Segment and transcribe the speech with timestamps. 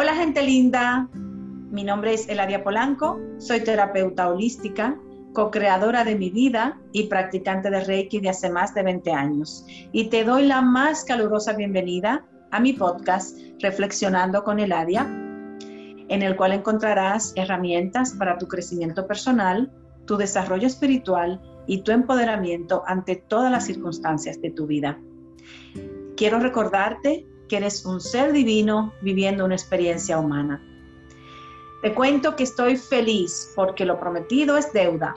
[0.00, 4.98] Hola gente linda, mi nombre es Eladia Polanco, soy terapeuta holística,
[5.34, 9.66] co-creadora de mi vida y practicante de Reiki de hace más de 20 años.
[9.92, 16.34] Y te doy la más calurosa bienvenida a mi podcast Reflexionando con Eladia, en el
[16.34, 19.70] cual encontrarás herramientas para tu crecimiento personal,
[20.06, 24.98] tu desarrollo espiritual y tu empoderamiento ante todas las circunstancias de tu vida.
[26.16, 30.62] Quiero recordarte que eres un ser divino viviendo una experiencia humana.
[31.82, 35.16] Te cuento que estoy feliz porque lo prometido es deuda.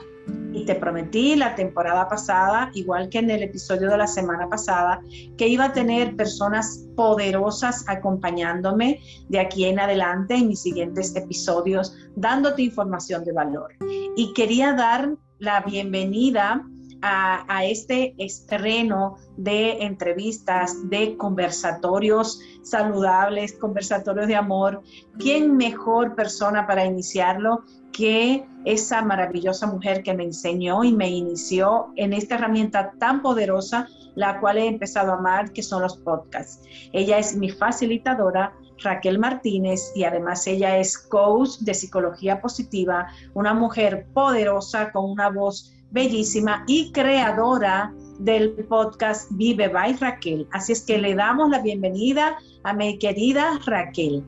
[0.52, 5.00] Y te prometí la temporada pasada, igual que en el episodio de la semana pasada,
[5.36, 11.94] que iba a tener personas poderosas acompañándome de aquí en adelante en mis siguientes episodios,
[12.16, 13.74] dándote información de valor.
[14.16, 16.64] Y quería dar la bienvenida
[17.06, 24.82] a, este estreno de entrevistas, de conversatorios saludables, conversatorios de amor.
[25.18, 31.92] ¿Quién mejor persona para iniciarlo que esa maravillosa mujer que me enseñó y me inició
[31.96, 36.66] en esta herramienta tan poderosa, la cual he empezado a amar, que son los podcasts?
[36.92, 43.54] Ella es mi facilitadora, Raquel Martínez y además ella es coach de psicología positiva, una
[43.54, 50.46] mujer poderosa con una voz bellísima y creadora del podcast Vive by Raquel.
[50.50, 54.24] Así es que le damos la bienvenida a mi querida Raquel.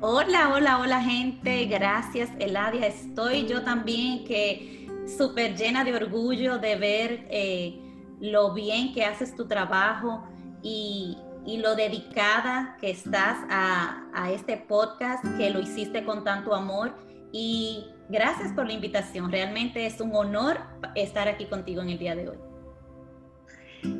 [0.00, 1.66] Hola, hola, hola gente.
[1.66, 2.86] Gracias Eladia.
[2.86, 7.78] Estoy yo también que súper llena de orgullo de ver eh,
[8.20, 10.24] lo bien que haces tu trabajo
[10.62, 16.92] y, lo dedicada que estás a, a este podcast, que lo hiciste con tanto amor
[17.32, 19.30] y Gracias por la invitación.
[19.30, 20.58] Realmente es un honor
[20.94, 22.36] estar aquí contigo en el día de hoy.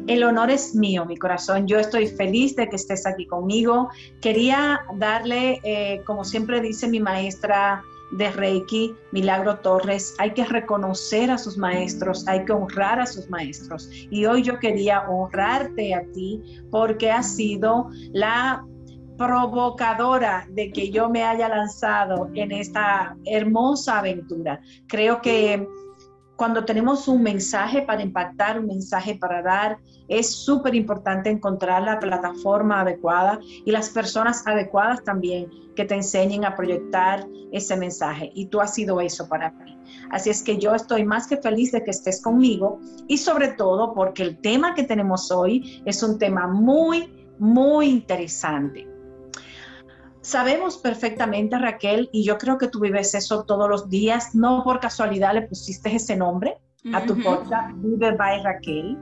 [0.06, 1.66] El honor es mío, mi corazón.
[1.66, 3.90] Yo estoy feliz de que estés aquí conmigo.
[4.20, 11.30] Quería darle, eh, como siempre dice mi maestra de Reiki, Milagro Torres, hay que reconocer
[11.30, 13.90] a sus maestros, hay que honrar a sus maestros.
[14.10, 18.64] Y hoy yo quería honrarte a ti porque has sido la
[19.16, 24.60] provocadora de que yo me haya lanzado en esta hermosa aventura.
[24.86, 25.66] Creo que
[26.36, 31.98] cuando tenemos un mensaje para impactar, un mensaje para dar, es súper importante encontrar la
[31.98, 38.30] plataforma adecuada y las personas adecuadas también que te enseñen a proyectar ese mensaje.
[38.34, 39.78] Y tú has sido eso para mí.
[40.10, 43.94] Así es que yo estoy más que feliz de que estés conmigo y sobre todo
[43.94, 48.95] porque el tema que tenemos hoy es un tema muy, muy interesante.
[50.26, 54.80] Sabemos perfectamente, Raquel, y yo creo que tú vives eso todos los días, no por
[54.80, 56.58] casualidad le pusiste ese nombre
[56.92, 58.98] a tu podcast, Vive by Raquel.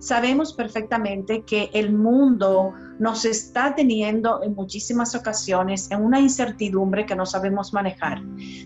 [0.00, 7.16] Sabemos perfectamente que el mundo nos está teniendo en muchísimas ocasiones en una incertidumbre que
[7.16, 8.20] no sabemos manejar.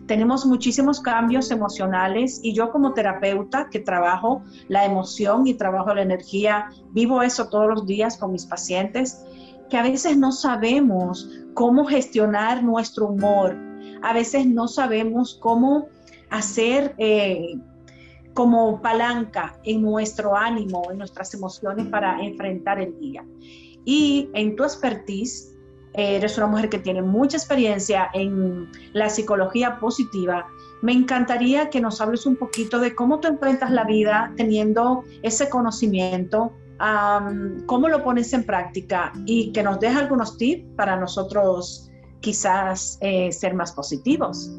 [0.08, 6.02] Tenemos muchísimos cambios emocionales y yo como terapeuta que trabajo la emoción y trabajo la
[6.02, 9.22] energía, vivo eso todos los días con mis pacientes
[9.68, 13.56] que a veces no sabemos cómo gestionar nuestro humor,
[14.02, 15.88] a veces no sabemos cómo
[16.30, 17.56] hacer eh,
[18.32, 23.24] como palanca en nuestro ánimo, en nuestras emociones para enfrentar el día.
[23.84, 25.52] Y en tu expertise,
[25.94, 30.46] eres una mujer que tiene mucha experiencia en la psicología positiva.
[30.80, 35.48] Me encantaría que nos hables un poquito de cómo tú enfrentas la vida teniendo ese
[35.48, 36.52] conocimiento,
[37.66, 41.90] cómo lo pones en práctica y que nos deje algunos tips para nosotros
[42.20, 44.50] quizás eh, ser más positivos.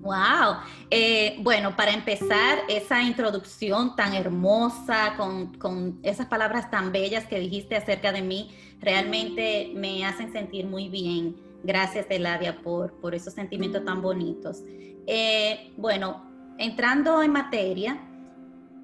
[0.00, 0.56] Wow.
[0.90, 7.38] Eh, bueno, para empezar, esa introducción tan hermosa, con, con, esas palabras tan bellas que
[7.38, 8.50] dijiste acerca de mí,
[8.80, 11.36] realmente me hacen sentir muy bien.
[11.62, 14.62] Gracias, Eladia, por, por esos sentimientos tan bonitos.
[15.06, 16.22] Eh, bueno,
[16.58, 18.00] entrando en materia,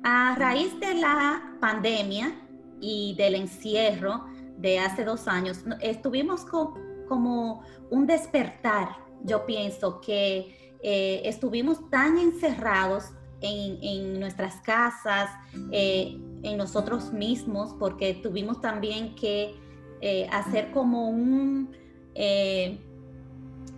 [0.03, 2.35] a raíz de la pandemia,
[2.85, 4.27] y del encierro
[4.59, 13.05] de hace dos años, estuvimos como un despertar, yo pienso que eh, estuvimos tan encerrados
[13.41, 15.31] en, nuestras casas,
[15.73, 19.55] eh, en nosotros mismos, porque tuvimos también que
[20.01, 21.75] eh, hacer como un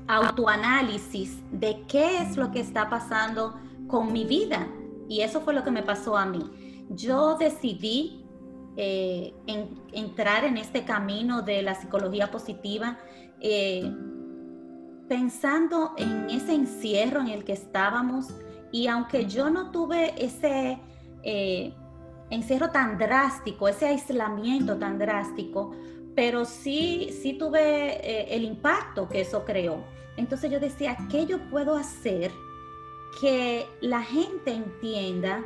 [0.09, 4.69] autoanálisis de qué es lo que está pasando con mi vida.
[5.09, 6.43] Y eso fue lo que me pasó a mí.
[6.91, 8.26] Yo decidí
[8.79, 12.99] eh, en, entrar en este camino de la psicología positiva,
[13.41, 13.91] eh,
[15.09, 18.27] pensando en ese encierro en el que estábamos
[18.73, 20.79] y aunque yo no tuve ese
[21.23, 21.73] eh,
[22.29, 25.71] encierro tan drástico, ese aislamiento tan drástico,
[26.15, 29.85] pero sí, sí tuve el impacto que eso creó.
[30.19, 32.31] Entonces yo decía, ¿qué yo puedo hacer
[33.21, 35.43] que la gente entienda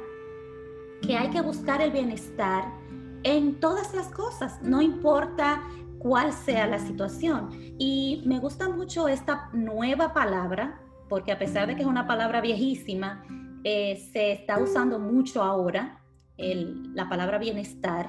[1.02, 2.79] que hay que buscar el bienestar
[3.22, 5.62] en todas las cosas, no importa
[6.00, 7.50] cuál sea la situación.
[7.78, 12.40] Y me gusta mucho esta nueva palabra, porque a pesar de que es una palabra
[12.40, 13.24] viejísima,
[13.62, 15.98] eh, se está usando mucho ahora
[16.38, 18.08] la palabra bienestar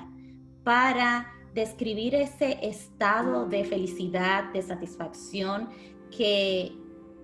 [0.63, 5.68] para describir ese estado de felicidad, de satisfacción
[6.16, 6.72] que,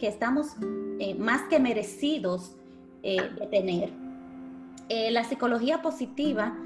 [0.01, 0.47] estamos
[0.99, 2.57] eh, más que merecidos
[3.03, 3.93] eh, de tener.
[5.11, 6.57] La psicología positiva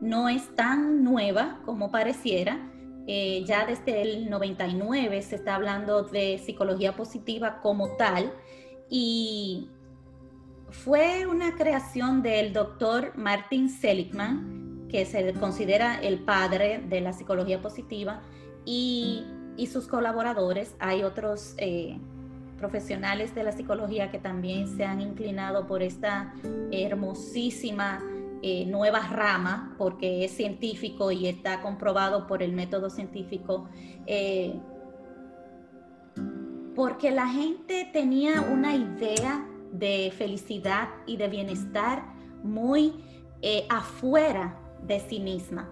[0.00, 2.58] no es tan nueva como pareciera.
[3.06, 8.32] ya desde el 99 se está hablando de psicología positiva como tal
[8.90, 9.70] y
[10.70, 17.60] fue una creación del doctor Martin Seligman, que se considera el padre de la psicología
[17.60, 18.22] positiva,
[18.64, 19.24] y,
[19.72, 20.76] sus colaboradores.
[20.78, 21.98] Hay otros eh,
[22.58, 26.32] profesionales de la psicología que también se han inclinado por esta
[26.70, 28.00] hermosísima
[28.42, 33.68] eh, nueva rama, porque es científico y está comprobado por el método científico.
[34.06, 34.58] Eh,
[36.74, 42.04] porque la gente tenía una idea de felicidad y de bienestar
[42.44, 42.94] muy
[43.42, 44.56] eh, afuera
[44.86, 45.70] de sí misma.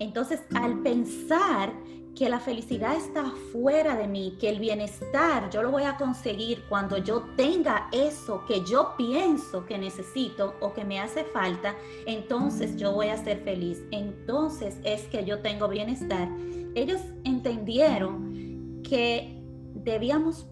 [0.00, 1.72] Entonces, al pensar
[2.14, 6.64] que la felicidad está fuera de mí, que el bienestar yo lo voy a conseguir
[6.68, 11.74] cuando yo tenga eso que yo pienso que necesito o que me hace falta,
[12.06, 13.82] entonces yo voy a ser feliz.
[13.90, 16.28] Entonces es que yo tengo bienestar.
[16.74, 19.42] Ellos entendieron que
[19.74, 20.46] debíamos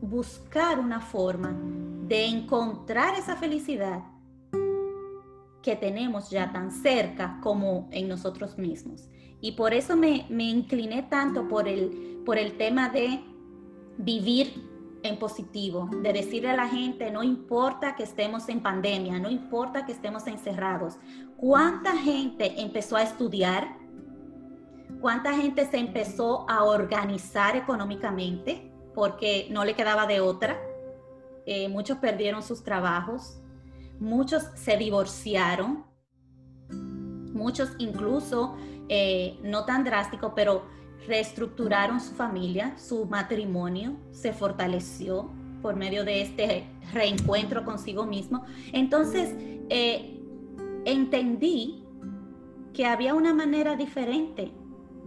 [0.00, 1.56] buscar una forma
[2.06, 4.02] de encontrar esa felicidad
[5.62, 9.08] que tenemos ya tan cerca como en nosotros mismos.
[9.44, 13.22] Y por eso me, incliné tanto por el, por el tema de
[13.98, 14.70] vivir
[15.02, 19.84] en positivo, de decirle a la gente, no importa que estemos en pandemia, no importa
[19.84, 20.96] que estemos encerrados.
[21.36, 23.76] ¿Cuánta gente empezó a estudiar?
[25.00, 28.70] ¿Cuánta gente se empezó a organizar económicamente?
[28.94, 30.58] porque no le quedaba de otra.
[31.46, 33.40] Eh, muchos perdieron sus trabajos,
[33.98, 35.84] muchos se divorciaron,
[36.70, 38.56] muchos incluso,
[38.88, 40.64] eh, no tan drástico, pero
[41.06, 45.30] reestructuraron su familia, su matrimonio se fortaleció
[45.62, 48.44] por medio de este reencuentro consigo mismo.
[48.72, 49.34] Entonces,
[49.68, 50.20] eh,
[50.84, 51.84] entendí
[52.72, 54.50] que había una manera diferente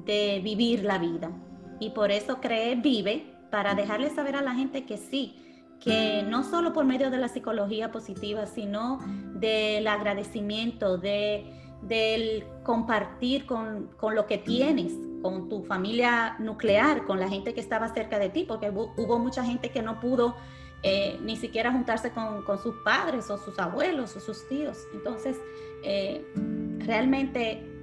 [0.06, 1.32] de vivir la vida
[1.80, 5.36] y por eso creé Vive, para dejarle saber a la gente que sí,
[5.80, 9.00] que no solo por medio de la psicología positiva, sino
[9.36, 11.46] del agradecimiento, de,
[11.82, 17.94] del compartir con, lo que tienes, con tu familia nuclear, con la gente que estaba
[17.94, 20.36] cerca de ti, porque hubo, mucha gente que no pudo
[20.84, 24.78] eh, ni siquiera juntarse con, sus padres o sus abuelos o sus tíos.
[24.94, 25.38] Entonces,
[25.84, 26.26] eh,
[26.80, 27.78] realmente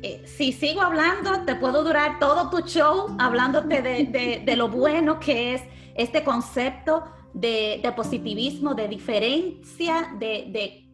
[0.00, 5.54] eh, si sigo hablando, te puedo durar todo tu show hablándote de, lo bueno que
[5.54, 5.62] es
[5.94, 7.04] este concepto
[7.34, 10.84] de, positivismo, de diferencia, de,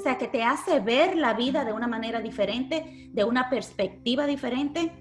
[0.00, 4.26] o sea, que te hace ver la vida de una manera diferente, de una perspectiva
[4.26, 4.92] diferente.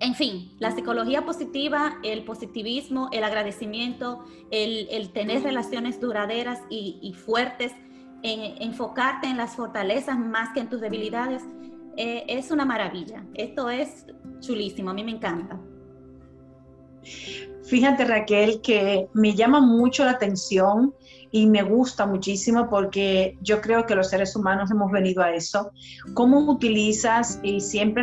[0.00, 7.72] En fin, la psicología positiva, el positivismo, el agradecimiento, el, tener relaciones duraderas y, fuertes,
[8.24, 11.44] enfocarte en las fortalezas más que en tus debilidades,
[11.96, 13.24] eh, es una maravilla.
[13.34, 14.06] Esto es
[14.40, 15.60] chulísimo, a mí me encanta.
[17.62, 20.92] Fíjate Raquel que me llama mucho la atención
[21.36, 25.70] y me gusta muchísimo porque yo creo que los seres humanos hemos venido a eso.
[26.14, 28.02] ¿Cómo utilizas y siempre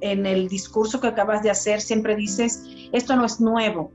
[0.00, 3.92] en el discurso que acabas de hacer siempre dices, esto no es nuevo,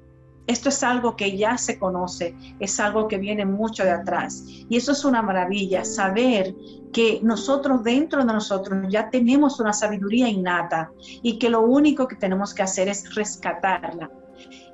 [0.47, 4.45] esto es algo que ya se conoce, es algo que viene mucho de atrás.
[4.47, 6.55] Y eso es una maravilla, saber
[6.93, 12.15] que nosotros dentro de nosotros ya tenemos una sabiduría innata y que lo único que
[12.15, 14.09] tenemos que hacer es rescatarla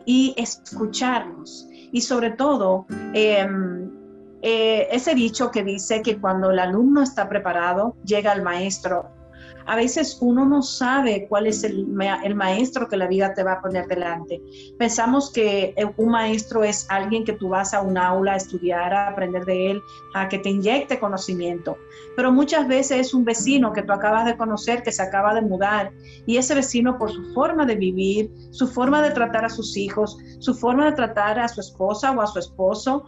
[0.06, 1.67] y escucharnos.
[1.92, 3.90] Y sobre todo, em,
[4.42, 9.10] eh, ese dicho que dice que cuando el alumno está preparado, llega el maestro
[9.68, 13.62] a veces uno no sabe cuál es el, maestro que la vida te va a
[13.62, 14.42] poner delante.
[14.78, 19.10] Pensamos que un maestro es alguien que tú vas a un aula a estudiar, a
[19.10, 19.82] aprender de él,
[20.14, 21.78] a que te inyecte conocimiento.
[22.16, 25.42] Pero muchas veces es un vecino que tú acabas de conocer, que se acaba de
[25.42, 25.92] mudar,
[26.26, 30.18] y ese vecino por su forma de vivir, su forma de tratar a sus hijos,
[30.40, 33.04] su forma de tratar a su esposa o a su esposo,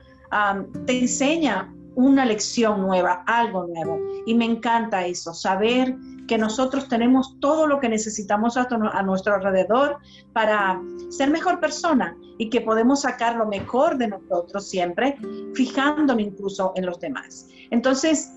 [0.86, 4.00] te enseña una lección nueva, algo nuevo.
[4.25, 5.98] Y me encanta eso, saber
[6.29, 8.68] que nosotros tenemos todo lo que necesitamos a,
[9.03, 9.98] nuestro alrededor
[10.32, 15.18] para ser mejor persona y que podemos sacar lo mejor de nosotros siempre,
[15.53, 17.50] fijándonos incluso en los demás.
[17.70, 18.32] Entonces,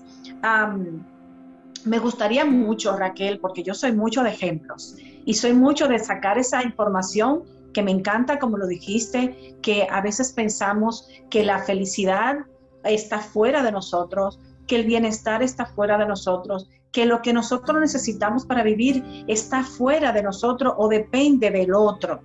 [1.85, 6.37] me gustaría mucho, Raquel, porque yo soy mucho de ejemplos y soy mucho de sacar
[6.37, 7.43] esa información
[7.73, 12.39] que me encanta, como lo dijiste, que a veces pensamos que la felicidad
[12.83, 17.79] está fuera de nosotros, que el bienestar está fuera de nosotros, que lo que nosotros
[17.79, 22.21] necesitamos para vivir está fuera de nosotros o depende del otro,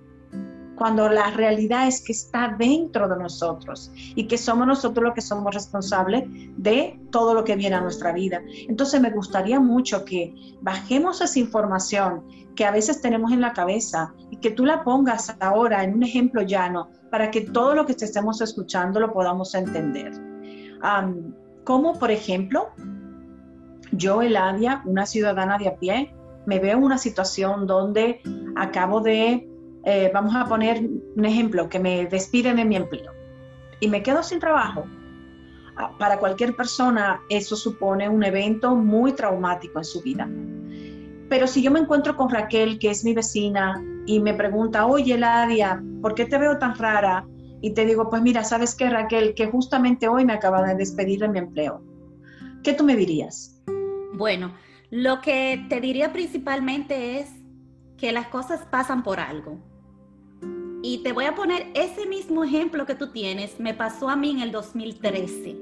[0.75, 5.21] cuando la realidad es que está dentro de nosotros y que somos nosotros los que
[5.21, 6.23] somos responsables
[6.55, 8.41] de todo lo que viene a nuestra vida.
[8.69, 12.23] Entonces me gustaría mucho que bajemos esa información
[12.55, 16.03] que a veces tenemos en la cabeza y que tú la pongas ahora en un
[16.03, 20.28] ejemplo llano para que todo lo que estemos escuchando lo podamos entender.
[21.63, 22.69] Como por ejemplo,
[23.91, 26.13] yo, Eladia, una ciudadana de a pie,
[26.45, 28.21] me veo en una situación donde
[28.55, 29.47] acabo de,
[29.85, 33.11] eh, vamos a poner un ejemplo, que me despiden de mi empleo
[33.79, 34.85] y me quedo sin trabajo.
[35.75, 40.29] Ah, para cualquier persona eso supone un evento muy traumático en su vida.
[41.29, 45.13] Pero si yo me encuentro con Raquel, que es mi vecina, y me pregunta, oye,
[45.13, 47.25] Eladia, ¿por qué te veo tan rara?
[47.61, 49.33] Y te digo, pues mira, ¿sabes qué, Raquel?
[49.33, 51.83] Que justamente hoy me acaba de despedir de mi empleo.
[52.63, 53.61] ¿Qué tú me dirías?
[54.13, 54.53] Bueno,
[54.89, 57.29] lo que te diría principalmente es
[57.97, 59.59] que las cosas pasan por algo.
[60.81, 64.31] Y te voy a poner ese mismo ejemplo que tú tienes, me pasó a mí
[64.31, 65.57] en el 2013.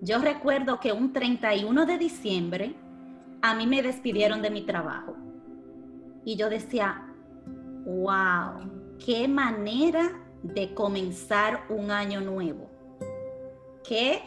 [0.00, 2.74] Yo recuerdo que un 31 de diciembre
[3.42, 5.16] a mí me despidieron de mi trabajo.
[6.24, 7.08] Y yo decía,
[7.84, 8.70] wow,
[9.04, 12.70] qué manera de comenzar un año nuevo.
[13.86, 14.22] Qué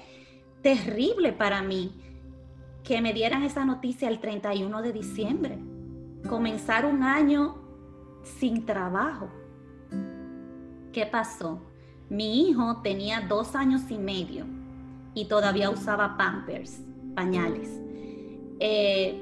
[0.61, 2.01] terrible para mí
[2.83, 5.59] que me dieran esa noticia el 31 de diciembre.
[6.27, 7.55] Comenzar un año
[8.23, 9.29] sin trabajo.
[10.91, 11.61] ¿Qué pasó?
[12.09, 14.45] Mi hijo tenía dos años y medio
[15.13, 16.81] y todavía usaba pampers,
[17.15, 17.69] pañales.
[18.59, 19.21] Eh,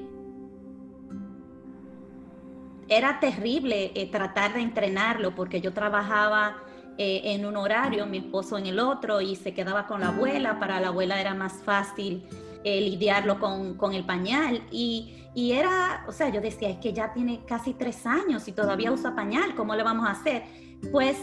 [2.90, 6.58] era terrible eh, tratar de entrenarlo porque yo trabajaba
[6.98, 10.60] eh, en un horario, mi esposo en el otro y se quedaba con la abuela.
[10.60, 12.24] Para la abuela era más fácil
[12.64, 14.62] eh, lidiarlo con, el pañal.
[14.72, 18.92] Y, era, o sea, yo decía, es que ya tiene casi tres años y todavía
[18.92, 20.44] usa pañal, ¿cómo le vamos a hacer?
[20.92, 21.18] Pues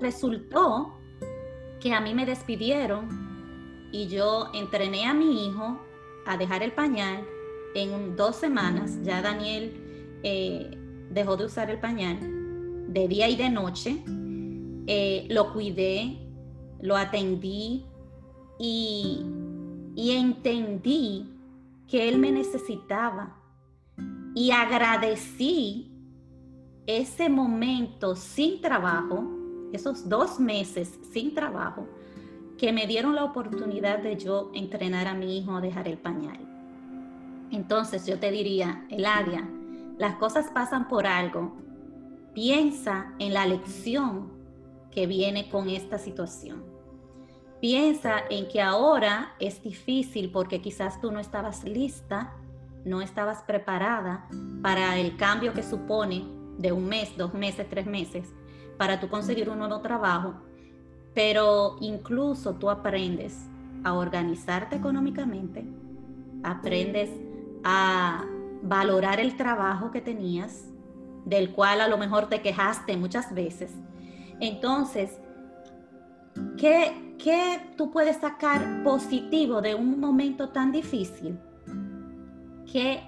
[0.00, 0.94] resultó
[1.80, 5.80] que a mí me despidieron y yo entrené a mi hijo
[6.26, 7.26] a dejar el pañal
[7.74, 8.98] en dos semanas.
[9.02, 10.70] Ya Daniel eh,
[11.10, 12.18] dejó de usar el pañal
[12.88, 14.02] de día y de noche.
[14.86, 16.18] Eh, lo cuidé,
[16.80, 17.84] lo atendí
[18.58, 19.24] y
[19.94, 21.28] y entendí
[21.86, 23.36] que Él me necesitaba
[24.34, 25.90] y agradecí
[26.86, 29.24] ese momento sin trabajo,
[29.72, 31.86] esos dos meses sin trabajo,
[32.56, 36.38] que me dieron la oportunidad de yo entrenar a mi hijo a dejar el pañal.
[37.50, 39.48] Entonces yo te diría, Eladia,
[39.98, 41.54] las cosas pasan por algo.
[42.32, 44.31] Piensa en la lección
[44.92, 46.64] que viene con esta situación.
[47.60, 52.34] Piensa en que ahora es difícil porque quizás tú no estabas lista,
[52.84, 54.28] no estabas preparada
[54.62, 56.24] para el cambio que supone
[56.58, 58.28] de un mes, dos meses, tres meses,
[58.76, 60.34] para tú conseguir un nuevo trabajo,
[61.14, 63.46] pero incluso tú aprendes
[63.84, 65.64] a organizarte económicamente,
[66.42, 67.10] aprendes
[67.64, 68.24] a
[68.62, 70.68] valorar el trabajo que tenías,
[71.24, 73.72] del cual a lo mejor te quejaste muchas veces.
[74.42, 75.20] Entonces,
[76.58, 81.38] ¿qué, ¿qué tú puedes sacar positivo de un momento tan difícil?
[82.70, 83.04] ¿Qué,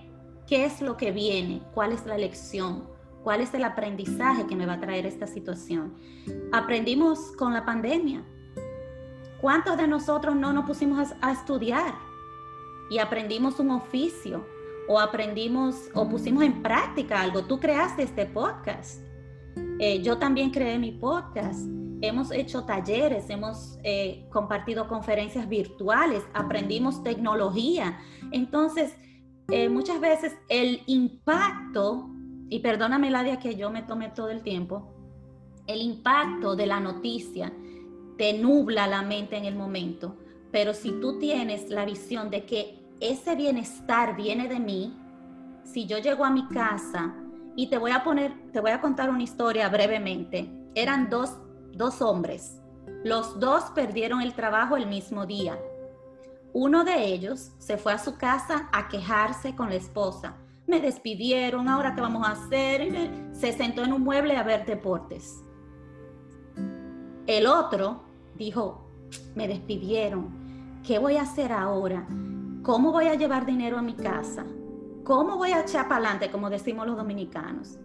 [0.47, 1.61] ¿Qué es lo que viene?
[1.75, 2.85] ¿Cuál es la lección?
[3.25, 5.97] ¿Cuál es el aprendizaje que me va a traer esta situación?
[6.53, 8.25] Aprendimos con la pandemia.
[9.41, 11.97] ¿Cuántos de nosotros no nos pusimos a, estudiar
[12.91, 14.47] y aprendimos un oficio
[14.87, 17.43] o aprendimos o pusimos en práctica algo?
[17.43, 19.14] Tú creaste este podcast.
[19.79, 21.67] Eh, yo también creé mi podcast
[22.09, 27.99] hemos hecho talleres, hemos eh, compartido conferencias virtuales, aprendimos tecnología.
[28.31, 28.95] Entonces,
[29.49, 32.11] eh, muchas veces el impacto,
[32.49, 34.93] y perdóname Ladia que yo me tomé todo el tiempo,
[35.67, 37.53] el impacto de la noticia
[38.19, 40.17] te nubla la mente en el momento,
[40.53, 44.97] pero si tú tienes la visión de que ese bienestar viene de mí,
[45.65, 47.15] si yo llego a mi casa
[47.57, 50.51] y te voy a poner, te voy a contar una historia brevemente.
[50.75, 51.39] Eran dos
[51.77, 52.59] dos hombres.
[53.03, 55.59] Los dos perdieron el trabajo el mismo día.
[56.53, 60.37] Uno de ellos se fue a su casa a quejarse con la esposa.
[60.67, 63.11] Me despidieron, ahora qué vamos a hacer.
[63.33, 65.43] Se sentó en un mueble a ver deportes.
[67.27, 68.05] El otro
[68.37, 68.89] dijo,
[69.35, 72.07] me despidieron, ¿qué voy a hacer ahora?
[72.63, 74.47] ¿Cómo voy a llevar dinero a mi casa?
[75.05, 77.79] ¿Cómo voy a echar para adelante, como decimos los dominicanos?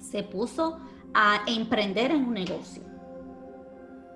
[0.00, 0.78] Se puso
[1.12, 2.82] a emprender en un negocio.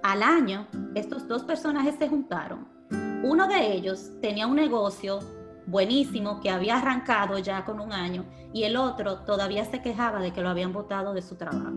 [0.03, 2.77] Al año, estos dos personajes se juntaron
[3.23, 5.19] uno de ellos tenía un negocio
[5.67, 10.33] buenísimo que había arrancado ya con un año y el otro todavía se quejaba de
[10.33, 11.77] que lo habían botado de su trabajo.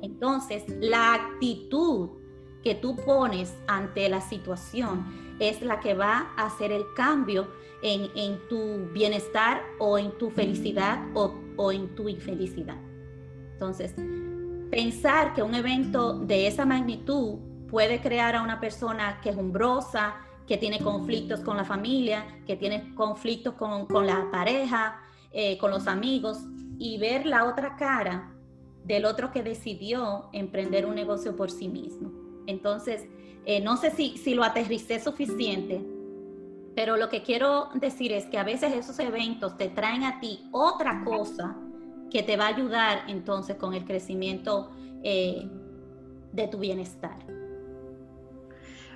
[0.00, 2.10] Entonces, la actitud
[2.62, 5.04] que tú pones ante la situación
[5.38, 7.48] es la que va a hacer el cambio
[7.82, 12.76] en, tu bienestar o en tu felicidad o, o en tu infelicidad.
[13.54, 13.94] Entonces,
[14.70, 20.14] pensar que un evento de esa magnitud puede crear a una persona quejumbrosa,
[20.46, 25.00] que tiene conflictos con la familia, que tiene conflictos con, la pareja,
[25.32, 26.38] eh, con los amigos,
[26.78, 28.32] y ver la otra cara
[28.84, 32.21] del otro que decidió emprender un negocio por sí mismo.
[32.46, 33.06] Entonces,
[33.44, 35.84] eh, no sé si, si lo aterricé suficiente,
[36.74, 40.46] pero lo que quiero decir es que a veces esos eventos te traen a ti
[40.52, 41.56] otra cosa
[42.10, 44.70] que te va a ayudar entonces con el crecimiento
[45.02, 45.48] eh,
[46.32, 47.18] de tu bienestar.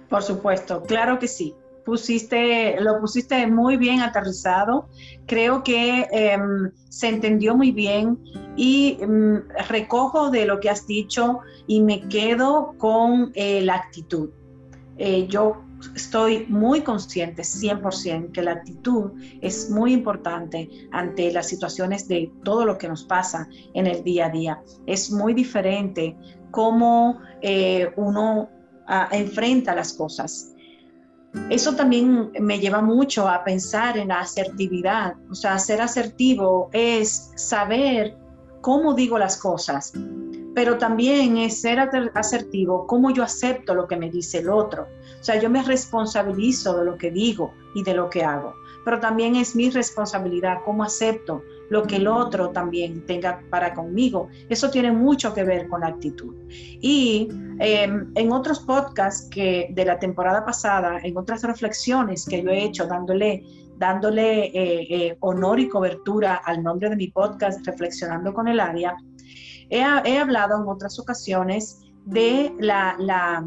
[0.08, 1.54] Por supuesto, claro que sí.
[1.86, 4.88] Pusiste, lo pusiste muy bien aterrizado.
[5.24, 8.18] Creo que em, se entendió muy bien
[8.56, 11.38] y em, recojo de lo que has dicho
[11.68, 14.30] y me quedo con eh, la actitud.
[14.98, 15.62] Eh, yo
[15.94, 22.64] estoy muy consciente 100% que la actitud es muy importante ante las situaciones de todo
[22.64, 24.60] lo que nos pasa en el día a día.
[24.86, 26.16] Es muy diferente
[26.50, 28.50] cómo eh, uno
[29.12, 30.55] enfrenta las cosas.
[31.50, 35.14] Eso también me lleva mucho a pensar en la asertividad.
[35.30, 38.16] O sea, ser asertivo es saber
[38.60, 39.92] cómo digo las cosas,
[40.54, 41.78] pero también es ser
[42.14, 44.88] asertivo cómo yo acepto lo que me dice el otro.
[45.20, 48.98] O sea, yo me responsabilizo de lo que digo y de lo que hago, pero
[48.98, 54.28] también es mi responsabilidad cómo acepto lo que el otro también tenga para conmigo.
[54.48, 56.34] Eso tiene mucho que ver con la actitud.
[56.48, 62.50] Y em, en otros podcasts que de la temporada pasada, en otras reflexiones que yo
[62.50, 63.44] he hecho dándole
[63.78, 68.96] dándole eh, eh, honor y cobertura al nombre de mi podcast, Reflexionando con el Área,
[69.68, 69.82] he,
[70.18, 73.46] hablado en otras ocasiones de la, la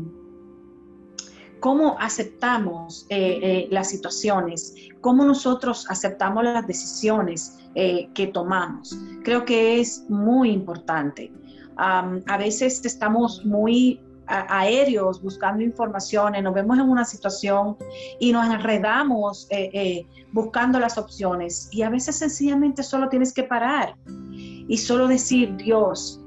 [1.59, 8.97] cómo aceptamos eh, las situaciones, cómo nosotros aceptamos las decisiones, eh, que tomamos.
[9.23, 11.31] Creo que es muy importante.
[11.77, 17.77] a veces estamos muy aéreos buscando informaciones, nos vemos en una situación
[18.19, 23.43] y nos enredamos eh, eh, buscando las opciones y a veces sencillamente solo tienes que
[23.43, 23.95] parar
[24.67, 26.21] y solo decir, Dios,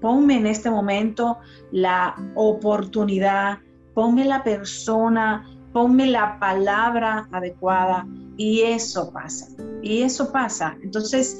[0.00, 1.38] ponme en este momento
[1.72, 3.58] la oportunidad,
[3.98, 8.06] ponme la persona, ponme la palabra adecuada
[8.36, 9.48] y eso pasa.
[9.82, 10.76] Y eso pasa.
[10.84, 11.36] Entonces,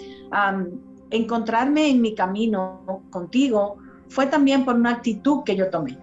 [1.11, 3.77] encontrarme en mi camino contigo
[4.09, 6.01] fue también por una actitud que yo tomé.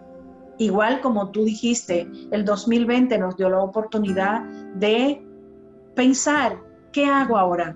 [0.58, 4.44] Igual como tú dijiste, el 2020 nos dio la oportunidad
[4.76, 5.22] de
[5.94, 6.58] pensar,
[6.94, 7.76] ¿qué hago ahora?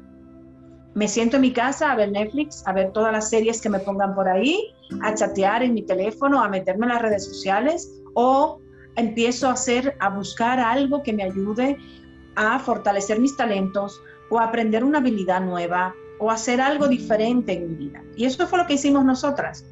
[0.93, 3.79] Me siento en mi casa a ver Netflix, a ver todas las series que me
[3.79, 8.61] pongan por ahí, a chatear en mi teléfono, a meterme en las redes sociales o
[8.99, 11.77] empiezo a hacer, a buscar algo que me ayude
[12.35, 17.75] a fortalecer mis talentos o aprender una habilidad nueva o hacer algo diferente en mi
[17.75, 18.03] vida.
[18.15, 19.65] Y eso fue lo que hicimos nosotras.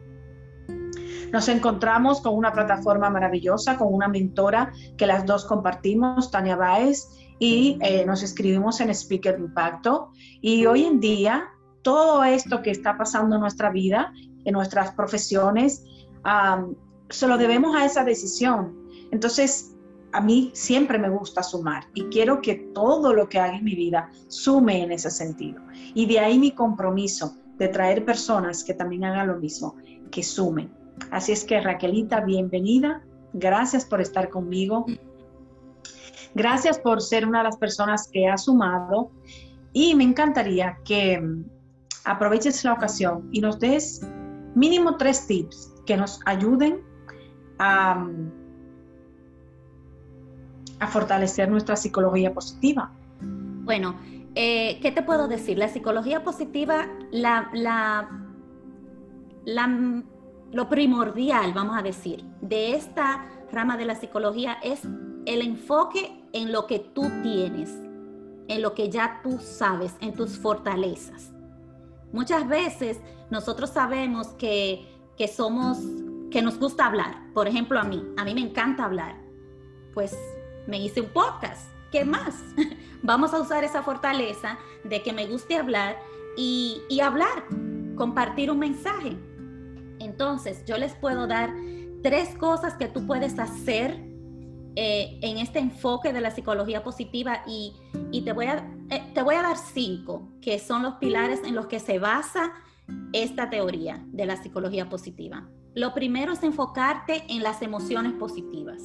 [1.31, 7.09] Nos encontramos con una plataforma maravillosa, con una mentora que las dos compartimos, Tania Baez,
[7.39, 10.11] y eh, nos escribimos en Speaker Impacto.
[10.41, 11.49] Y hoy en día,
[11.81, 14.13] todo esto que está pasando en nuestra vida,
[14.45, 15.83] en nuestras profesiones,
[17.09, 18.86] se lo debemos a esa decisión.
[19.11, 19.73] Entonces,
[20.13, 23.75] a mí siempre me gusta sumar y quiero que todo lo que haga en mi
[23.75, 25.61] vida sume en ese sentido.
[25.93, 29.75] Y de ahí mi compromiso de traer personas que también hagan lo mismo,
[30.11, 30.71] que sumen.
[31.11, 33.03] Así es que Raquelita, bienvenida.
[33.33, 34.85] Gracias por estar conmigo.
[36.33, 39.11] Gracias por ser una de las personas que ha sumado.
[39.73, 41.45] Y me encantaría que mm,
[42.05, 44.01] aproveches la ocasión y nos des
[44.55, 46.81] mínimo tres tips que nos ayuden
[47.59, 48.46] a mm,
[50.79, 52.91] a fortalecer nuestra psicología positiva?
[53.21, 53.95] Bueno,
[54.35, 55.57] eh, ¿qué te puedo decir?
[55.57, 58.07] La psicología positiva, la,
[60.51, 64.83] lo primordial, vamos a decir, de esta rama de la psicología es
[65.25, 67.71] el enfoque en lo que tú tienes,
[68.47, 71.33] en lo que ya tú sabes, en tus fortalezas.
[72.13, 74.87] Muchas veces nosotros sabemos que,
[75.17, 75.79] que somos,
[76.31, 77.33] que nos gusta hablar.
[77.33, 79.17] Por ejemplo, a mí, a mí me encanta hablar.
[79.93, 80.15] Pues
[80.67, 81.69] me hice un podcast.
[81.91, 82.35] ¿Qué más?
[83.01, 85.97] Vamos a usar esa fortaleza de que me guste hablar
[86.35, 87.45] y, y hablar,
[87.95, 89.17] compartir un mensaje.
[89.99, 91.53] Entonces, yo les puedo dar
[92.03, 94.07] tres cosas que tú puedes hacer
[94.79, 97.73] eh, en este enfoque de la psicología positiva y,
[98.23, 101.65] te, voy a, eh, te voy a dar cinco, que son los pilares en los
[101.65, 102.53] que se basa
[103.11, 105.49] esta teoría de la psicología positiva.
[105.73, 108.83] Lo primero es enfocarte en las emociones positivas.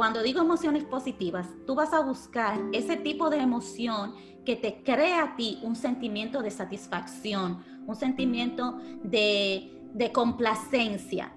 [0.00, 4.14] Cuando digo emociones positivas, tú vas a buscar ese tipo de emoción
[4.46, 11.34] que te crea a ti un sentimiento de satisfacción, un sentimiento de, complacencia,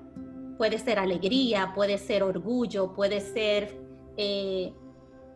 [0.57, 3.77] Puede ser alegría, puede ser orgullo, puede ser
[4.15, 4.73] eh,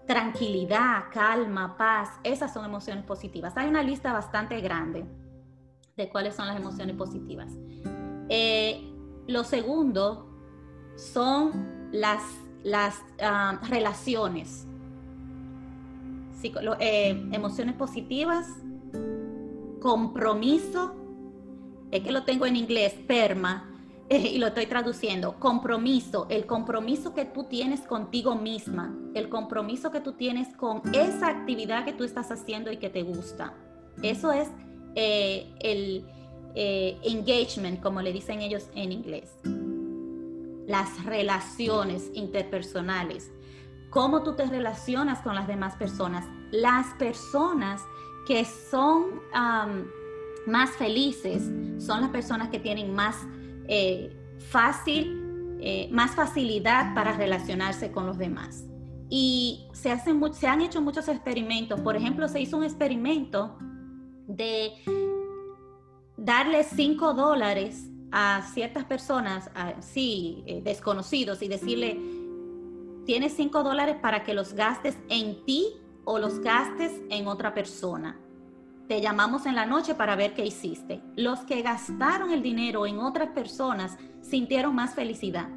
[0.06, 2.12] tranquilidad, calma, paz.
[2.24, 3.58] Esas son emociones positivas.
[3.58, 5.04] Hay una lista bastante grande
[5.98, 7.52] de cuáles son las emociones positivas.
[8.30, 8.90] Eh,
[9.28, 10.34] lo segundo
[10.96, 12.24] son las,
[12.64, 14.66] las ah, relaciones.
[16.80, 18.48] Eh, emociones positivas,
[19.82, 20.96] compromiso,
[21.92, 23.74] es que lo tengo en inglés, perma,
[24.10, 30.00] y lo estoy traduciendo, compromiso, el compromiso que tú tienes contigo misma, el compromiso que
[30.00, 33.54] tú tienes con esa actividad que tú estás haciendo y que te gusta.
[34.02, 34.48] Eso es
[34.96, 36.06] eh, el
[36.56, 39.32] eh, engagement, como le dicen ellos en inglés.
[40.68, 43.32] Las relaciones interpersonales,
[43.90, 46.26] cómo tú te relacionas con las demás personas.
[46.52, 47.82] Las personas
[48.28, 49.22] que son
[50.46, 51.50] más felices
[51.84, 53.16] son las personas que tienen más
[53.68, 54.16] eh,
[54.50, 58.66] fácil, eh, más facilidad para relacionarse con los demás.
[59.10, 61.80] Y se, hacen, se han hecho muchos experimentos.
[61.80, 63.58] Por ejemplo, se hizo un experimento
[64.28, 64.74] de
[66.18, 72.00] darle 5 dólares a ciertas personas, sí, eh, desconocidos, y decirle,
[73.06, 75.74] tienes 5 dólares para que los gastes en ti
[76.06, 78.18] o los gastes en otra persona.
[78.88, 81.02] Te llamamos en la noche para ver qué hiciste.
[81.18, 85.50] Los que gastaron el dinero en otras personas sintieron más felicidad.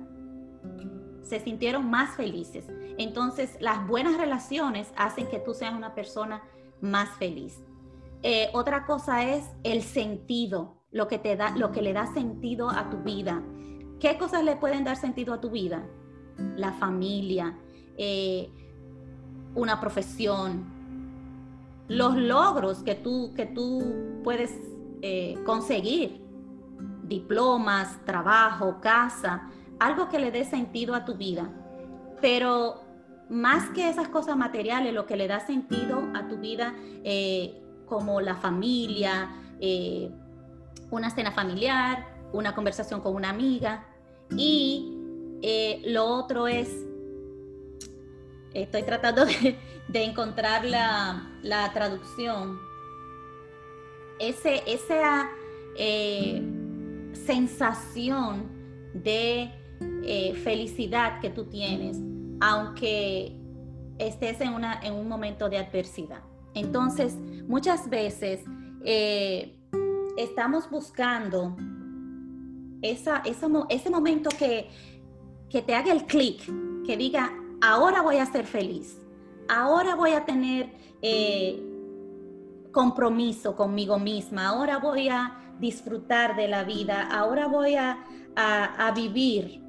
[1.22, 2.66] Se sintieron más felices.
[2.98, 6.42] Entonces, las buenas relaciones hacen que tú seas una persona
[6.80, 7.62] más feliz.
[8.22, 12.68] Eh, otra cosa es el sentido, lo que te da, lo que le da sentido
[12.70, 13.42] a tu vida.
[14.00, 15.87] ¿Qué cosas le pueden dar sentido a tu vida?
[16.57, 17.57] La familia,
[17.96, 18.50] eh,
[19.55, 20.64] una profesión,
[21.88, 24.53] los logros que tú, que tú puedes
[25.03, 26.24] eh, conseguir,
[27.05, 31.50] diplomas, trabajo, casa, algo que le dé sentido a tu vida.
[32.20, 32.83] Pero
[33.29, 36.74] más que esas cosas materiales, lo que le da sentido a tu vida,
[37.05, 39.31] eh, como la familia,
[40.90, 43.87] una cena familiar, una conversación con una amiga.
[44.37, 44.96] Y
[45.87, 46.68] lo otro es
[48.55, 49.57] Estoy tratando de,
[50.05, 52.59] encontrar la, traducción.
[54.18, 55.31] Ese, esa
[55.76, 56.42] eh,
[57.12, 58.50] sensación
[58.92, 59.50] de
[60.03, 61.98] eh, felicidad que tú tienes,
[62.40, 63.37] aunque
[63.98, 66.22] estés en, una, en un momento de adversidad.
[66.55, 67.14] Entonces,
[67.46, 68.42] muchas veces
[68.85, 69.57] eh,
[70.16, 71.57] estamos buscando
[72.83, 73.23] esa,
[73.68, 74.68] ese momento que,
[75.49, 76.42] que te haga el clic,
[76.87, 79.01] que diga, ahora voy a ser feliz,
[79.49, 81.62] ahora voy a tener eh,
[82.73, 87.99] compromiso conmigo misma, ahora voy a disfrutar de la vida, ahora voy a,
[88.94, 89.62] vivir.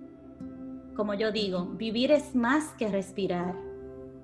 [0.96, 3.56] Como yo digo, vivir es más que respirar,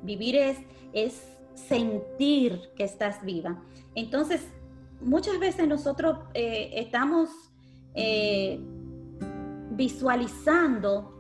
[0.04, 0.60] vivir es,
[0.94, 1.22] es
[1.56, 3.62] sentir que estás viva.
[3.96, 4.48] Entonces,
[5.02, 7.30] muchas veces nosotros eh, estamos
[7.96, 8.60] eh,
[9.72, 11.14] visualizando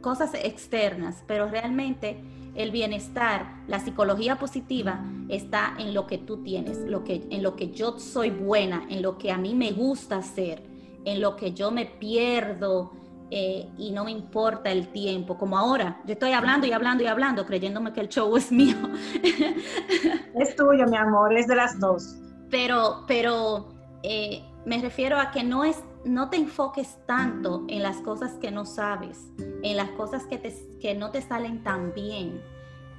[0.00, 2.22] cosas externas, pero realmente
[2.54, 7.56] el bienestar, la psicología positiva está en lo que tú tienes, lo que, en lo
[7.56, 10.62] que yo soy buena, en lo que a mí me gusta hacer,
[11.04, 12.92] en lo que yo me pierdo
[13.30, 17.06] eh, y no me importa el tiempo, como ahora, yo estoy hablando y hablando y
[17.06, 18.76] hablando, creyéndome que el show es mío.
[20.34, 22.16] Es tuyo, mi amor, es de las dos.
[22.50, 23.68] Pero, pero
[24.02, 28.50] eh, me refiero a que no es no te enfoques tanto en las cosas que
[28.50, 29.30] no sabes,
[29.62, 30.40] en las cosas que,
[30.80, 32.42] que no te salen tan bien.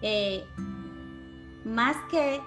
[0.01, 0.43] Eh,
[1.65, 2.41] más que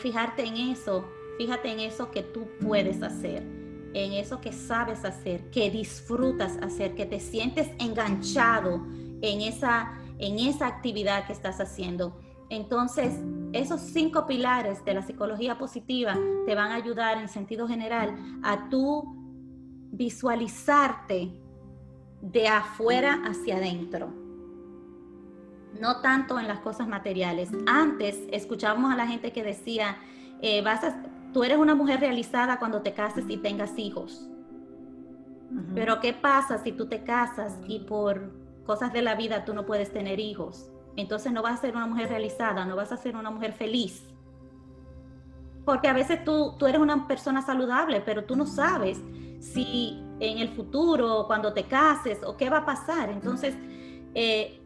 [0.00, 1.04] fijarte en eso,
[1.38, 3.44] fíjate en eso que tú puedes hacer,
[3.94, 8.86] en eso que sabes hacer, que disfrutas hacer, que te sientes enganchado
[9.22, 12.20] en esa, en esa actividad que estás haciendo.
[12.50, 13.14] Entonces,
[13.52, 18.68] esos cinco pilares de la psicología positiva te van a ayudar en sentido general a
[18.68, 19.16] tú
[19.90, 21.32] visualizarte
[22.20, 24.12] de afuera hacia adentro,
[25.78, 27.50] no tanto en las cosas materiales.
[27.66, 29.98] Antes escuchábamos a la gente que decía,
[30.40, 30.84] eh, vas
[31.32, 34.28] tú eres una mujer realizada cuando te cases y tengas hijos.
[35.74, 38.32] Pero ¿qué pasa si tú te casas y por
[38.66, 40.70] cosas de la vida tú no puedes tener hijos?
[40.96, 44.04] Entonces no vas a ser una mujer realizada, no vas a ser una mujer feliz.
[45.64, 49.00] Porque a veces tú, tú eres una persona saludable, pero tú no sabes
[49.40, 53.10] si en el futuro, cuando te cases, o qué va a pasar.
[53.10, 53.54] Entonces,
[54.14, 54.60] eh,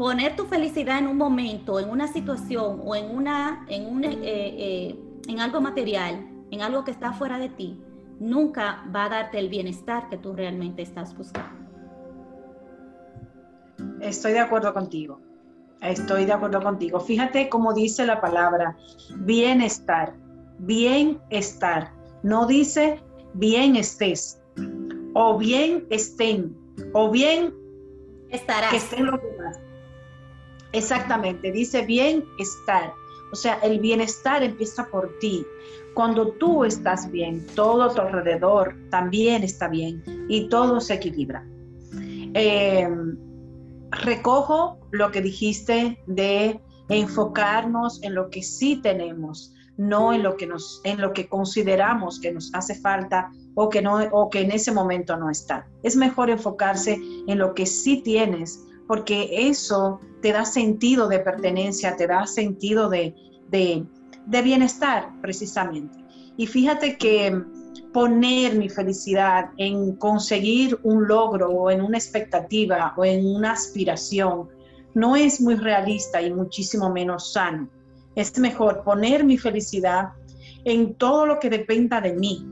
[0.00, 4.16] poner tu felicidad en un momento, en una situación o en, una, en, un, eh,
[4.22, 7.78] eh, en algo material, en algo que está fuera de ti,
[8.18, 11.50] nunca va a darte el bienestar que tú realmente estás buscando.
[14.00, 15.20] Estoy de acuerdo contigo.
[15.82, 16.98] Estoy de acuerdo contigo.
[16.98, 18.78] Fíjate cómo dice la palabra
[19.16, 20.14] bienestar.
[20.60, 21.92] Bienestar.
[22.22, 23.02] No dice
[23.34, 24.40] bien estés
[25.12, 26.56] o bien estén
[26.94, 27.52] o bien
[28.30, 28.70] estarás.
[28.70, 29.60] Que estén los demás.
[30.72, 31.52] Exactamente.
[31.52, 32.94] Dice bienestar.
[33.32, 35.46] O sea, el bienestar empieza por ti.
[35.94, 41.44] Cuando tú estás bien, todo a tu alrededor también está bien y todo se equilibra.
[42.34, 42.88] Eh,
[43.90, 50.46] recojo lo que dijiste de enfocarnos en lo que sí tenemos, no en lo que
[50.46, 54.50] nos en lo que consideramos que nos hace falta o que no o que en
[54.52, 55.66] ese momento no está.
[55.82, 61.94] Es mejor enfocarse en lo que sí tienes, porque eso te da sentido de pertenencia,
[61.94, 63.14] te da sentido de,
[63.48, 63.86] de,
[64.42, 65.96] bienestar precisamente.
[66.36, 67.40] Y fíjate que
[67.92, 74.48] poner mi felicidad en conseguir un logro o en una expectativa o en una aspiración
[74.94, 77.68] no es muy realista y muchísimo menos sano.
[78.16, 80.08] Es mejor poner mi felicidad
[80.64, 82.44] en todo lo que dependa de mí.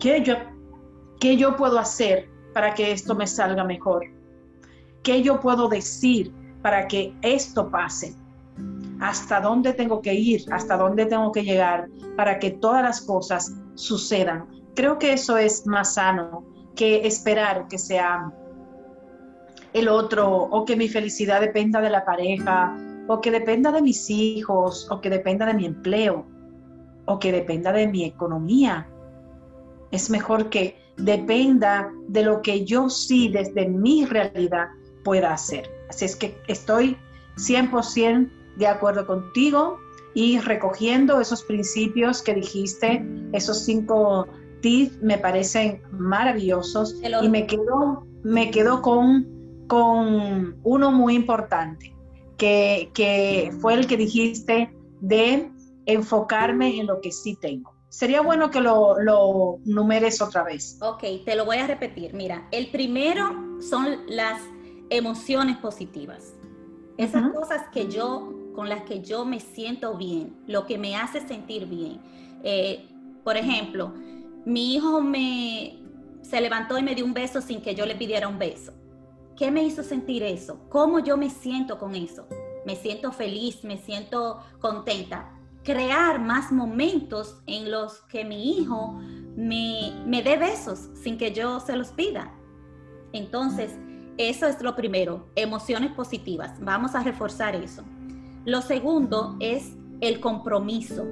[0.00, 0.36] ¿Qué yo,
[1.20, 4.16] qué yo puedo hacer para que esto me salga mejor?
[5.08, 8.14] ¿Qué yo puedo decir para que esto pase?
[9.00, 13.54] hasta dónde tengo que ir, hasta dónde tengo que llegar para que todas las cosas
[13.74, 14.44] sucedan.
[14.74, 16.44] Creo que eso es más sano
[16.76, 18.30] que esperar que sea
[19.72, 24.10] el otro o que mi felicidad dependa de la pareja o que dependa de mis
[24.10, 26.26] hijos o que dependa de mi empleo
[27.06, 28.86] o que dependa de mi economía.
[29.90, 34.68] Es mejor que dependa de lo que yo sí desde mi realidad
[35.04, 35.70] pueda hacer.
[35.88, 36.96] Así es que estoy
[37.36, 39.78] 100% de acuerdo contigo
[40.14, 44.26] y recogiendo esos principios que dijiste, esos cinco
[44.60, 49.26] tips me parecen maravillosos y me quedo, me quedo con,
[49.68, 51.94] con uno muy importante,
[52.36, 55.52] que, que fue el que dijiste de
[55.86, 57.74] enfocarme en lo que sí tengo.
[57.88, 60.78] Sería bueno que lo, lo numeres otra vez.
[60.82, 62.12] Ok, te lo voy a repetir.
[62.12, 64.42] Mira, el primero son las
[64.90, 66.34] emociones positivas.
[66.96, 71.20] Esas cosas que yo con las que yo me siento bien, lo que me hace
[71.26, 72.00] sentir bien.
[72.42, 72.88] Eh,
[73.22, 73.94] por ejemplo,
[74.44, 75.78] mi hijo me
[76.22, 78.72] se levantó y me dio un beso sin que yo le pidiera un beso.
[79.36, 80.60] ¿Qué me hizo sentir eso?
[80.68, 82.26] ¿Cómo yo me siento con eso?
[82.66, 85.32] Me siento feliz, me siento contenta.
[85.62, 88.98] Crear más momentos en los que mi hijo
[89.36, 92.34] me, me dé besos sin que yo se los pida.
[93.12, 93.78] Entonces,
[94.18, 96.52] eso es lo primero, emociones positivas.
[96.60, 97.84] Vamos a reforzar eso.
[98.44, 101.06] Lo segundo es el compromiso.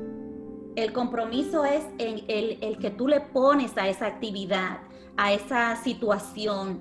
[0.75, 4.81] El compromiso es el, que tú le pones a esa actividad,
[5.17, 6.81] a esa situación.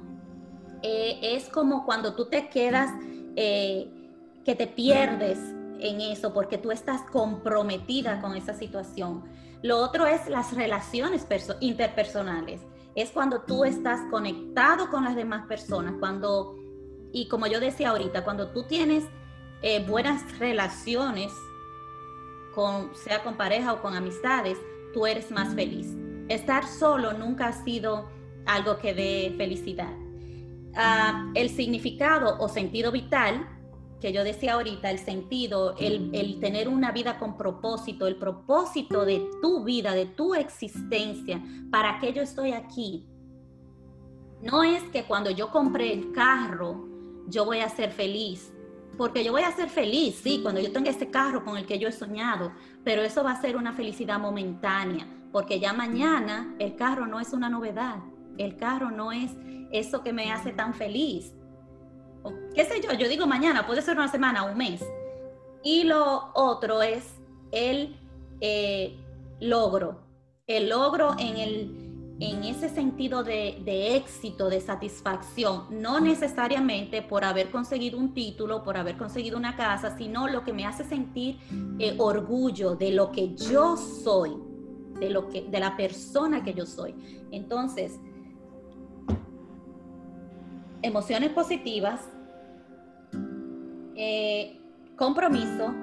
[0.82, 2.92] Eh, es como cuando tú te quedas,
[3.36, 3.88] eh,
[4.44, 5.40] que te pierdes
[5.80, 9.24] en eso porque tú estás comprometida con esa situación.
[9.62, 11.26] Lo otro es las relaciones
[11.60, 12.62] interpersonales.
[12.96, 16.56] Es cuando tú estás conectado con las demás personas, cuando,
[17.12, 19.04] y como yo decía ahorita, cuando tú tienes
[19.62, 21.34] eh, buenas relaciones,
[22.54, 24.58] con, sea con pareja o con amistades,
[24.94, 25.94] tú eres más feliz.
[26.30, 28.10] Estar solo nunca ha sido
[28.46, 29.94] algo que dé felicidad.
[30.76, 33.48] Ah, el significado o sentido vital,
[34.06, 39.04] que yo decía ahorita, el sentido, el, el tener una vida con propósito, el propósito
[39.04, 43.08] de tu vida, de tu existencia, para que yo estoy aquí.
[44.44, 46.88] No es que cuando yo compré el carro,
[47.28, 48.52] yo voy a ser feliz
[48.96, 51.80] porque yo voy a ser feliz, sí, cuando yo tenga ese carro con el que
[51.80, 56.76] yo he soñado, pero eso va a ser una felicidad momentánea, porque ya mañana el
[56.76, 57.98] carro no es una novedad,
[58.38, 59.32] el carro no es
[59.72, 61.35] eso que me hace tan feliz.
[62.54, 64.84] Qué sé yo, yo digo mañana, puede ser una semana, un mes.
[65.64, 67.16] Y lo otro es
[67.52, 67.98] el
[68.42, 68.98] eh,
[69.40, 70.02] logro,
[70.48, 71.86] el logro en, el,
[72.20, 78.78] en ese sentido de, éxito, de satisfacción, no necesariamente por haber conseguido un título, por
[78.78, 81.40] haber conseguido una casa, sino lo que me hace sentir
[81.80, 84.36] eh, orgullo de lo que yo soy,
[85.00, 86.94] de, lo que, de la persona que yo soy.
[87.32, 88.00] Entonces,
[90.82, 92.02] emociones positivas,
[93.96, 94.60] eh,
[94.96, 95.74] compromiso,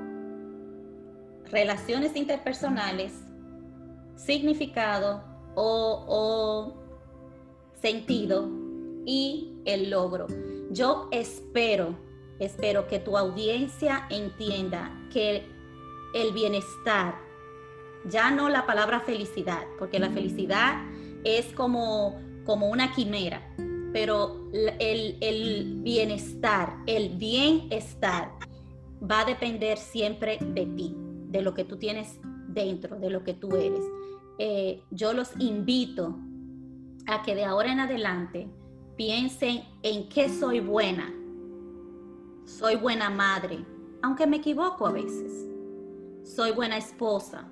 [1.51, 3.12] relaciones interpersonales,
[4.16, 5.22] significado
[5.55, 6.75] o,
[7.81, 8.48] sentido
[9.05, 10.27] y el logro.
[10.70, 11.98] Yo espero,
[12.38, 15.44] espero que tu audiencia entienda que
[16.14, 17.16] el bienestar,
[18.05, 20.85] ya no la palabra felicidad, porque la felicidad
[21.25, 23.42] es como, como una quimera,
[23.93, 28.33] pero el, el bienestar, el bienestar
[29.03, 30.95] va a depender siempre de ti,
[31.29, 33.85] de lo que tú tienes dentro, de lo que tú eres.
[34.39, 36.17] Eh, yo los invito
[37.07, 38.49] a que de ahora en adelante
[38.97, 41.13] piensen en qué soy buena.
[42.45, 43.65] Soy buena madre,
[44.03, 45.49] aunque me equivoco a veces.
[46.25, 47.49] Soy buena esposa,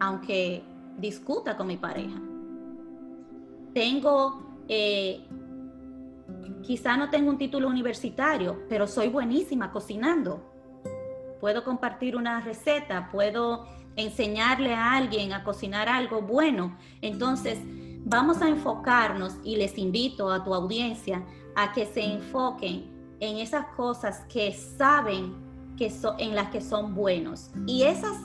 [0.00, 0.62] aunque
[0.98, 2.20] discuta con mi pareja.
[3.74, 5.24] Tengo, eh,
[6.62, 10.52] quizá no tengo un título universitario, pero soy buenísima cocinando.
[11.40, 16.76] Puedo compartir una receta, puedo enseñarle a alguien a cocinar algo bueno.
[17.00, 17.58] Entonces,
[18.04, 21.24] vamos a enfocarnos y les invito a tu audiencia
[21.54, 22.84] a que se enfoquen
[23.20, 25.34] en esas cosas que saben
[25.76, 27.50] que son en las que son buenos.
[27.66, 28.16] Y esas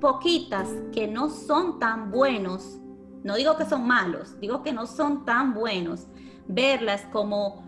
[0.00, 2.79] poquitas que no son tan buenos,
[3.22, 6.06] no digo que son malos, digo que no son tan buenos,
[6.46, 7.64] verlas como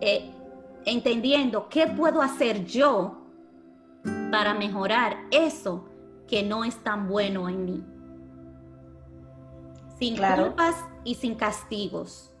[0.00, 0.30] eh,
[0.84, 3.26] entendiendo qué puedo hacer yo
[4.30, 5.88] para mejorar eso
[6.28, 7.84] que no es tan bueno en mí.
[9.98, 12.32] Sin culpas y sin castigos.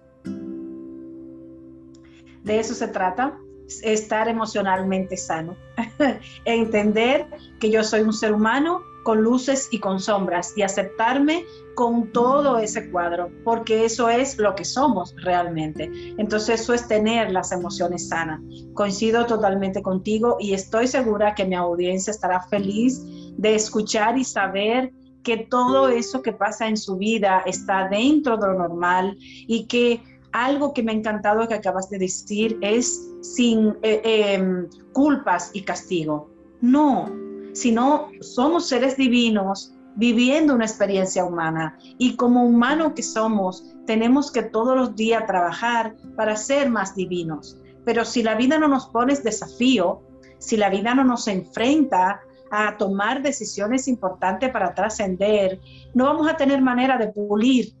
[2.42, 3.38] De eso se trata,
[3.82, 5.56] estar emocionalmente sano.
[6.44, 7.26] Entender
[7.58, 11.44] que yo soy un ser humano con luces y con sombras y aceptarme
[11.76, 15.88] con todo ese cuadro, porque eso es lo que somos realmente.
[16.18, 18.40] Entonces eso es tener las emociones sanas.
[18.74, 23.00] Coincido totalmente contigo y estoy segura que mi audiencia estará feliz
[23.36, 24.92] de escuchar y saber
[25.22, 30.02] que todo eso que pasa en su vida está dentro de lo normal y que
[30.32, 34.00] algo que me ha encantado que acabas de decir es sin eh,
[34.34, 36.28] em, culpas y castigo.
[36.60, 37.25] No,
[37.56, 44.42] sino somos seres divinos viviendo una experiencia humana y como humanos que somos tenemos que
[44.42, 47.58] todos los días trabajar para ser más divinos.
[47.86, 50.02] Pero si la vida no nos pone desafío,
[50.38, 55.58] si la vida no nos enfrenta a tomar decisiones importantes para trascender,
[55.94, 57.72] no vamos a tener manera de pulir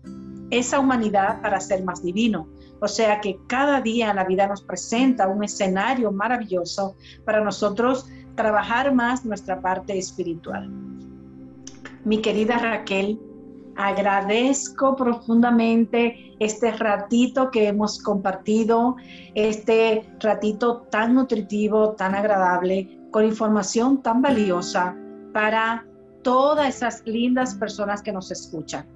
[0.50, 2.48] esa humanidad para ser más divino.
[2.80, 8.94] O sea que cada día la vida nos presenta un escenario maravilloso para nosotros trabajar
[8.94, 10.70] más nuestra parte espiritual.
[12.04, 13.18] Mi querida Raquel,
[13.76, 18.96] agradezco profundamente este ratito que hemos compartido,
[19.34, 24.96] este ratito tan nutritivo, tan agradable con información tan valiosa
[25.32, 25.86] para
[26.22, 28.95] todas esas lindas personas que nos escuchan.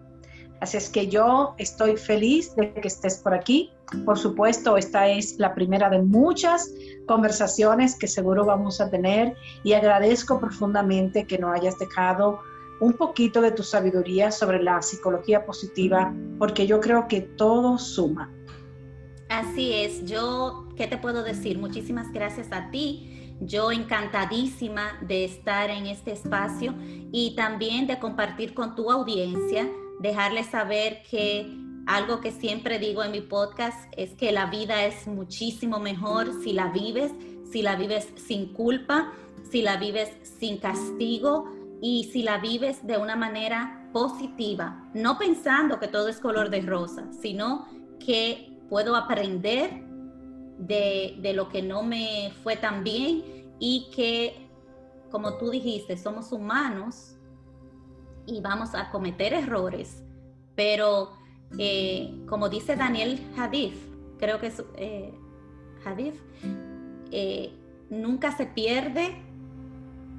[0.60, 3.72] Así es que yo estoy feliz de que estés por aquí.
[4.04, 6.70] Por supuesto, esta es la primera de muchas
[7.06, 12.40] conversaciones que seguro vamos a tener y agradezco profundamente que nos hayas dejado
[12.80, 18.32] un poquito de tu sabiduría sobre la psicología positiva, porque yo creo que todo suma.
[19.28, 21.58] Así es, yo, ¿qué te puedo decir?
[21.58, 26.74] Muchísimas gracias a ti yo encantadísima de estar en este espacio
[27.10, 29.66] y también de compartir con tu audiencia,
[30.01, 31.46] dejarles saber que
[31.86, 36.53] algo que siempre digo en mi podcast es que la vida es muchísimo mejor si
[36.53, 37.12] la vives,
[37.53, 39.12] si la vives sin culpa,
[39.51, 45.78] si la vives sin castigo y si la vives de una manera positiva, no pensando
[45.78, 47.66] que todo es color de rosa, sino
[47.98, 49.82] que puedo aprender
[50.59, 53.22] de, lo que no me fue tan bien
[53.59, 54.48] y que,
[55.11, 57.16] como tú dijiste, somos humanos
[58.26, 60.02] y vamos a cometer errores,
[60.54, 61.12] pero
[61.58, 63.74] eh, como dice Daniel Hadif,
[64.18, 65.12] creo que es eh,
[65.84, 66.14] Hadif,
[67.10, 67.52] eh,
[67.88, 69.16] nunca se pierde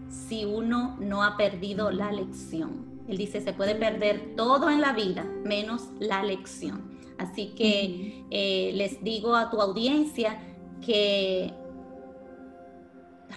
[0.09, 3.01] si uno no ha perdido la lección.
[3.07, 6.91] Él dice, se puede perder todo en la vida, menos la lección.
[7.17, 10.39] Así que eh, les digo a tu audiencia
[10.85, 11.53] que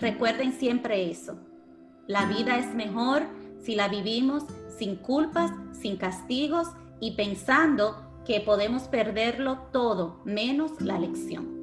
[0.00, 1.36] recuerden siempre eso.
[2.06, 3.22] La vida es mejor
[3.64, 4.44] si la vivimos
[4.78, 5.50] sin culpas,
[5.80, 6.68] sin castigos
[7.00, 7.96] y pensando
[8.26, 11.54] que podemos perderlo todo, menos la lección.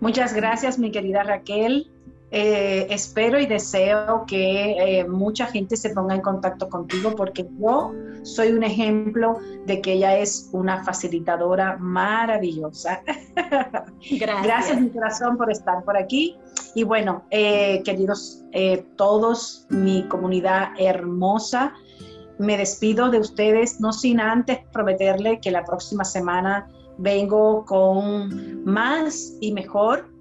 [0.00, 1.88] Muchas gracias, mi querida Raquel.
[2.34, 7.92] Eh, espero y deseo que eh, mucha gente se ponga en contacto contigo porque yo
[8.22, 13.02] soy un ejemplo de que ella es una facilitadora maravillosa.
[13.36, 14.42] Gracias.
[14.42, 16.38] Gracias, mi corazón, por estar por aquí.
[16.74, 18.42] Y bueno, eh, queridos
[18.96, 21.74] todos, mi comunidad hermosa,
[22.38, 26.66] me despido de ustedes, no sin antes prometerle que la próxima semana
[26.96, 30.11] vengo con más y mejor.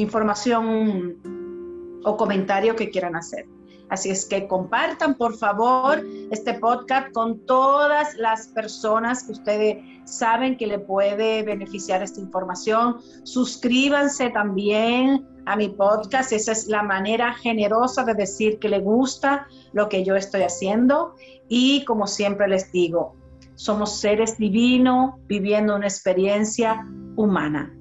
[0.02, 1.18] información
[2.04, 3.46] o comentario que quieran hacer.
[3.90, 10.58] Así es que compartan, por favor, este podcast con todas las personas que ustedes saben
[10.58, 12.98] que le puede beneficiar esta información.
[13.24, 16.32] Suscríbanse también a mi podcast.
[16.32, 21.16] Esa es la manera generosa de decir que le gusta lo que yo estoy haciendo.
[21.48, 23.16] Y como siempre les digo,
[23.56, 26.86] somos seres divinos viviendo una experiencia
[27.16, 27.74] humana.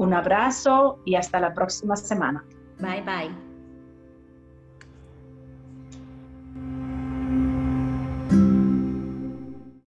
[0.00, 2.42] Un abrazo y hasta la próxima semana.
[2.78, 3.49] Bye bye.